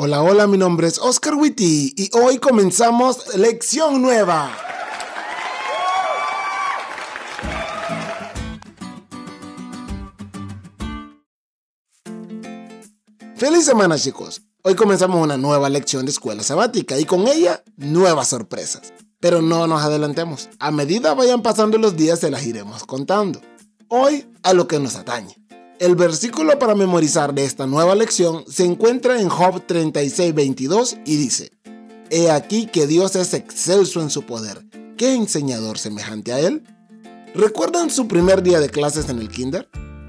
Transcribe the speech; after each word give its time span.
Hola, 0.00 0.22
hola, 0.22 0.46
mi 0.46 0.56
nombre 0.56 0.86
es 0.86 0.96
Oscar 1.00 1.34
Witty 1.34 1.92
y 1.96 2.08
hoy 2.16 2.38
comenzamos 2.38 3.34
lección 3.34 4.00
nueva. 4.00 4.48
Feliz 13.34 13.64
semana 13.64 13.98
chicos. 13.98 14.42
Hoy 14.62 14.76
comenzamos 14.76 15.20
una 15.20 15.36
nueva 15.36 15.68
lección 15.68 16.04
de 16.04 16.12
escuela 16.12 16.44
sabática 16.44 16.96
y 16.96 17.04
con 17.04 17.26
ella 17.26 17.64
nuevas 17.76 18.28
sorpresas. 18.28 18.92
Pero 19.18 19.42
no 19.42 19.66
nos 19.66 19.82
adelantemos. 19.82 20.48
A 20.60 20.70
medida 20.70 21.14
vayan 21.14 21.42
pasando 21.42 21.76
los 21.76 21.96
días 21.96 22.20
se 22.20 22.30
las 22.30 22.46
iremos 22.46 22.84
contando. 22.84 23.40
Hoy 23.88 24.28
a 24.44 24.52
lo 24.52 24.68
que 24.68 24.78
nos 24.78 24.94
atañe. 24.94 25.47
El 25.80 25.94
versículo 25.94 26.58
para 26.58 26.74
memorizar 26.74 27.32
de 27.32 27.44
esta 27.44 27.68
nueva 27.68 27.94
lección 27.94 28.42
se 28.48 28.64
encuentra 28.64 29.20
en 29.20 29.28
Job 29.28 29.64
36:22 29.64 30.98
y 31.04 31.14
dice, 31.14 31.52
He 32.10 32.32
aquí 32.32 32.66
que 32.66 32.88
Dios 32.88 33.14
es 33.14 33.32
excelso 33.32 34.02
en 34.02 34.10
su 34.10 34.22
poder. 34.22 34.66
¿Qué 34.96 35.14
enseñador 35.14 35.78
semejante 35.78 36.32
a 36.32 36.40
él? 36.40 36.64
¿Recuerdan 37.32 37.90
su 37.90 38.08
primer 38.08 38.42
día 38.42 38.58
de 38.58 38.70
clases 38.70 39.08
en 39.08 39.20
el 39.20 39.28
kinder? 39.28 39.68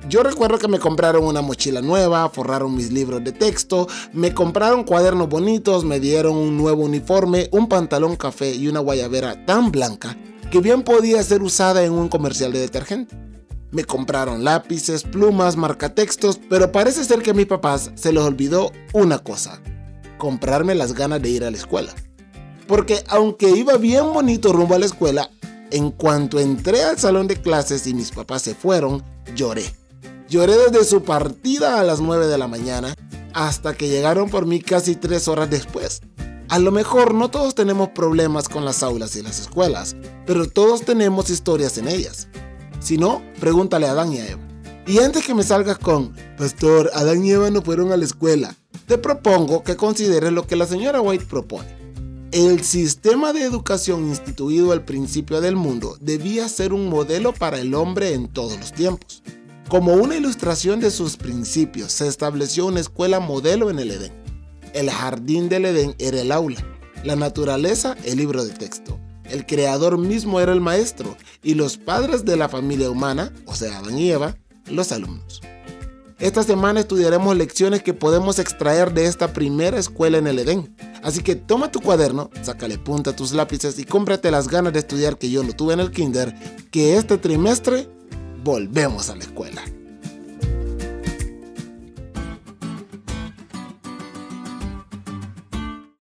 Yo 0.10 0.24
recuerdo 0.24 0.58
que 0.58 0.68
me 0.68 0.80
compraron 0.80 1.24
una 1.24 1.44
mochila 1.44 1.82
nueva, 1.84 2.28
forraron 2.30 2.76
mis 2.76 2.92
libros 2.92 3.24
de 3.24 3.32
texto, 3.32 3.88
me 4.12 4.34
compraron 4.34 4.84
cuadernos 4.84 5.30
bonitos, 5.30 5.86
me 5.86 6.00
dieron 6.00 6.36
un 6.36 6.58
nuevo 6.58 6.84
uniforme, 6.84 7.48
un 7.52 7.70
pantalón 7.70 8.16
café 8.16 8.56
y 8.56 8.68
una 8.68 8.80
guayabera 8.80 9.46
tan 9.46 9.72
blanca 9.72 10.18
que 10.50 10.62
bien 10.62 10.82
podía 10.82 11.22
ser 11.22 11.44
usada 11.44 11.84
en 11.84 11.94
un 11.94 12.10
comercial 12.10 12.52
de 12.52 12.60
detergente. 12.60 13.29
Me 13.72 13.84
compraron 13.84 14.44
lápices, 14.44 15.04
plumas, 15.04 15.56
marcatextos, 15.56 16.40
pero 16.50 16.72
parece 16.72 17.04
ser 17.04 17.22
que 17.22 17.32
a 17.32 17.36
mis 17.36 17.46
papás 17.46 17.92
se 17.96 18.12
les 18.12 18.24
olvidó 18.24 18.72
una 18.94 19.20
cosa, 19.20 19.62
comprarme 20.18 20.74
las 20.74 20.94
ganas 20.94 21.22
de 21.22 21.30
ir 21.30 21.44
a 21.44 21.52
la 21.52 21.58
escuela. 21.58 21.94
Porque 22.68 23.04
aunque 23.08 23.50
iba 23.50 23.78
bien 23.78 24.12
bonito 24.14 24.54
rumbo 24.54 24.76
a 24.76 24.80
la 24.80 24.86
escuela, 24.86 25.30
en 25.72 25.92
cuanto 25.92 26.40
entré 26.40 26.84
al 26.84 26.98
salón 26.98 27.28
de 27.28 27.40
clases 27.40 27.86
y 27.86 27.94
mis 27.94 28.12
papás 28.12 28.42
se 28.42 28.56
fueron, 28.56 29.04
lloré. 29.36 29.66
Lloré 30.28 30.56
desde 30.58 30.84
su 30.84 31.04
partida 31.04 31.80
a 31.80 31.84
las 31.84 32.00
9 32.00 32.28
de 32.28 32.38
la 32.38 32.48
mañana 32.48 32.94
hasta 33.34 33.74
que 33.74 33.88
llegaron 33.88 34.30
por 34.30 34.46
mí 34.46 34.62
casi 34.62 34.96
3 34.96 35.28
horas 35.28 35.50
después. 35.50 36.02
A 36.50 36.58
lo 36.58 36.72
mejor 36.72 37.14
no 37.14 37.30
todos 37.30 37.54
tenemos 37.54 37.90
problemas 37.90 38.50
con 38.50 38.66
las 38.66 38.82
aulas 38.82 39.16
y 39.16 39.22
las 39.22 39.40
escuelas, 39.40 39.96
pero 40.26 40.48
todos 40.48 40.82
tenemos 40.82 41.30
historias 41.30 41.78
en 41.78 41.88
ellas. 41.88 42.28
Si 42.80 42.98
no, 42.98 43.22
pregúntale 43.40 43.88
a 43.88 43.92
Adán 43.92 44.14
y 44.14 44.20
a 44.20 44.28
Eva. 44.28 44.42
Y 44.88 45.00
antes 45.00 45.26
que 45.26 45.36
me 45.36 45.44
salgas 45.44 45.78
con, 45.78 46.16
Pastor, 46.38 46.90
Adán 46.94 47.24
y 47.24 47.32
Eva 47.32 47.50
no 47.52 47.62
fueron 47.62 47.92
a 47.92 47.98
la 47.98 48.06
escuela, 48.06 48.56
te 48.88 48.98
propongo 48.98 49.64
que 49.64 49.76
consideres 49.76 50.32
lo 50.32 50.48
que 50.48 50.56
la 50.56 50.66
señora 50.66 51.02
White 51.02 51.26
propone. 51.26 51.80
El 52.32 52.64
sistema 52.64 53.34
de 53.34 53.44
educación 53.44 54.08
instituido 54.08 54.72
al 54.72 54.86
principio 54.86 55.42
del 55.42 55.56
mundo 55.56 55.98
debía 56.00 56.48
ser 56.48 56.74
un 56.74 56.88
modelo 56.88 57.34
para 57.34 57.60
el 57.60 57.74
hombre 57.74 58.14
en 58.14 58.28
todos 58.28 58.58
los 58.60 58.72
tiempos. 58.72 59.24
Como 59.68 59.94
una 59.94 60.16
ilustración 60.16 60.80
de 60.80 60.92
sus 60.92 61.18
principios, 61.18 61.92
se 61.92 62.08
estableció 62.08 62.68
una 62.68 62.80
escuela 62.82 63.20
modelo 63.20 63.70
en 63.70 63.80
el 63.80 63.92
Edén. 63.92 64.14
El 64.74 64.92
jardín 64.92 65.50
del 65.50 65.66
Edén 65.66 65.96
era 65.98 66.22
el 66.22 66.32
aula, 66.32 66.64
la 67.04 67.16
naturaleza 67.16 67.96
el 68.04 68.18
libro 68.18 68.44
de 68.44 68.54
texto, 68.54 68.99
el 69.30 69.46
creador 69.46 69.98
mismo 69.98 70.40
era 70.40 70.52
el 70.52 70.62
maestro 70.62 71.16
y 71.44 71.54
los 71.54 71.78
padres 71.78 72.26
de 72.26 72.36
la 72.36 72.50
familia 72.50 72.90
humana, 72.90 73.34
o 73.46 73.56
sea, 73.56 73.78
Adán 73.78 73.98
y 73.98 74.12
Eva, 74.12 74.38
los 74.66 74.92
alumnos. 74.92 75.42
Esta 76.20 76.44
semana 76.44 76.82
estudiaremos 76.82 77.38
lecciones 77.38 77.82
que 77.82 77.94
podemos 77.94 78.40
extraer 78.40 78.94
de 78.94 79.06
esta 79.06 79.32
primera 79.32 79.80
escuela 79.80 80.18
en 80.18 80.28
el 80.28 80.40
Edén. 80.40 80.76
Así 81.02 81.24
que 81.24 81.36
toma 81.36 81.72
tu 81.72 81.80
cuaderno, 81.80 82.30
sácale 82.42 82.78
punta 82.78 83.12
a 83.12 83.16
tus 83.16 83.32
lápices 83.32 83.80
y 83.80 83.86
cómprate 83.86 84.30
las 84.30 84.50
ganas 84.50 84.74
de 84.74 84.80
estudiar 84.80 85.18
que 85.18 85.30
yo 85.30 85.44
lo 85.44 85.54
tuve 85.54 85.76
en 85.76 85.80
el 85.80 85.92
kinder, 85.92 86.36
que 86.72 86.98
este 86.98 87.18
trimestre 87.18 87.88
volvemos 88.44 89.10
a 89.10 89.16
la 89.16 89.24
escuela. 89.24 89.64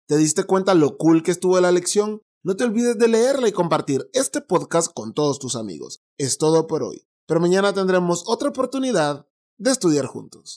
¿Te 0.06 0.16
diste 0.16 0.44
cuenta 0.44 0.75
lo 0.75 0.97
cool 0.97 1.22
que 1.22 1.32
estuvo 1.32 1.60
la 1.60 1.72
lección? 1.72 2.22
No 2.46 2.54
te 2.54 2.62
olvides 2.62 2.96
de 2.96 3.08
leerla 3.08 3.48
y 3.48 3.52
compartir 3.52 4.08
este 4.12 4.40
podcast 4.40 4.92
con 4.94 5.14
todos 5.14 5.40
tus 5.40 5.56
amigos. 5.56 6.04
Es 6.16 6.38
todo 6.38 6.68
por 6.68 6.84
hoy, 6.84 7.04
pero 7.26 7.40
mañana 7.40 7.72
tendremos 7.72 8.22
otra 8.28 8.50
oportunidad 8.50 9.26
de 9.58 9.72
estudiar 9.72 10.06
juntos. 10.06 10.54